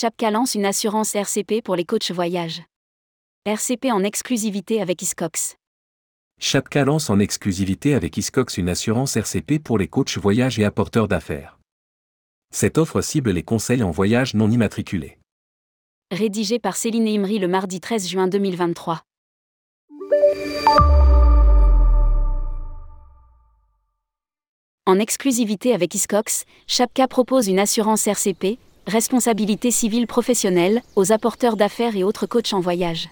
[0.00, 2.62] Chapka lance une assurance RCP pour les coachs voyage.
[3.44, 5.58] RCP en exclusivité avec Iscox.
[6.38, 11.06] Chapka lance en exclusivité avec Iscox une assurance RCP pour les coachs voyage et apporteurs
[11.06, 11.58] d'affaires.
[12.50, 15.18] Cette offre cible les conseils en voyage non immatriculés.
[16.10, 19.02] Rédigé par Céline Imri le mardi 13 juin 2023.
[24.86, 31.96] En exclusivité avec Iscox, Chapka propose une assurance RCP, responsabilité civile professionnelle, aux apporteurs d'affaires
[31.96, 33.08] et autres coachs en voyage.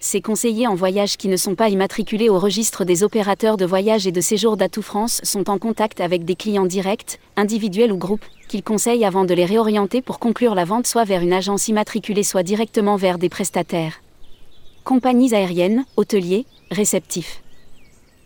[0.00, 4.06] Ces conseillers en voyage qui ne sont pas immatriculés au registre des opérateurs de voyage
[4.06, 8.24] et de séjour d'Atout France sont en contact avec des clients directs, individuels ou groupes,
[8.48, 12.22] qu'ils conseillent avant de les réorienter pour conclure la vente soit vers une agence immatriculée
[12.22, 14.00] soit directement vers des prestataires.
[14.84, 17.42] Compagnies aériennes, hôteliers, réceptifs.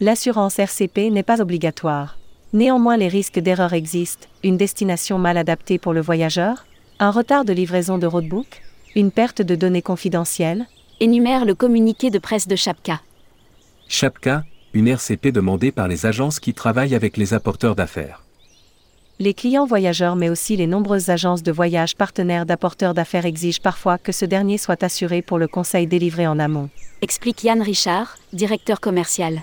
[0.00, 2.18] L'assurance RCP n'est pas obligatoire.
[2.52, 6.66] Néanmoins, les risques d'erreur existent une destination mal adaptée pour le voyageur,
[6.98, 8.62] un retard de livraison de roadbook,
[8.94, 10.66] une perte de données confidentielles,
[11.00, 13.00] énumère le communiqué de presse de Chapka.
[13.88, 14.44] Chapka,
[14.74, 18.22] une RCP demandée par les agences qui travaillent avec les apporteurs d'affaires.
[19.18, 23.96] Les clients voyageurs mais aussi les nombreuses agences de voyage partenaires d'apporteurs d'affaires exigent parfois
[23.96, 26.68] que ce dernier soit assuré pour le conseil délivré en amont.
[27.00, 29.42] Explique Yann Richard, directeur commercial.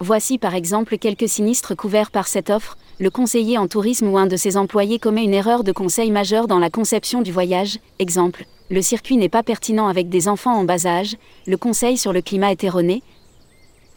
[0.00, 2.76] Voici par exemple quelques sinistres couverts par cette offre.
[3.00, 6.46] Le conseiller en tourisme ou un de ses employés commet une erreur de conseil majeure
[6.46, 7.78] dans la conception du voyage.
[7.98, 12.12] Exemple, le circuit n'est pas pertinent avec des enfants en bas âge, le conseil sur
[12.12, 13.02] le climat est erroné,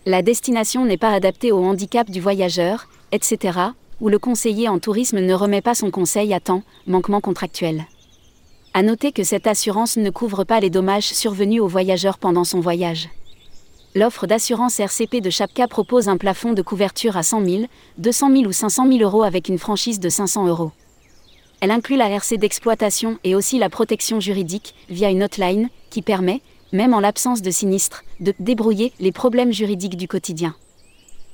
[0.08, 3.60] la destination n'est pas adaptée au handicap du voyageur, etc.,
[4.00, 7.86] ou le conseiller en tourisme ne remet pas son conseil à temps, manquement contractuel.
[8.74, 12.60] À noter que cette assurance ne couvre pas les dommages survenus au voyageur pendant son
[12.60, 13.10] voyage.
[13.94, 17.64] L'offre d'assurance RCP de Chapka propose un plafond de couverture à 100 000,
[17.98, 20.72] 200 000 ou 500 000 euros avec une franchise de 500 euros.
[21.60, 26.42] Elle inclut la RC d'exploitation et aussi la protection juridique via une hotline qui permet,
[26.72, 30.56] même en l'absence de sinistre, de débrouiller les problèmes juridiques du quotidien.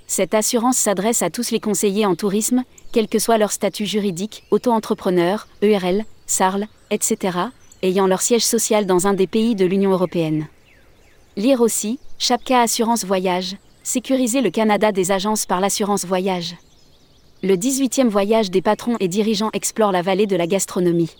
[0.07, 4.45] Cette assurance s'adresse à tous les conseillers en tourisme, quel que soit leur statut juridique,
[4.49, 7.37] auto-entrepreneur, ERL, SARL, etc.,
[7.83, 10.47] ayant leur siège social dans un des pays de l'Union européenne.
[11.37, 16.55] Lire aussi, Chapka Assurance Voyage, sécuriser le Canada des agences par l'assurance voyage.
[17.43, 21.11] Le 18e voyage des patrons et dirigeants explore la vallée de la gastronomie.